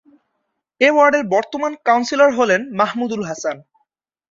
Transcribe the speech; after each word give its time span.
এ 0.81 0.89
ওয়ার্ডের 0.93 1.23
বর্তমান 1.33 1.71
কাউন্সিলর 1.87 2.29
হলেন 2.37 2.61
মাহমুদুল 2.79 3.21
হাসান। 3.29 3.57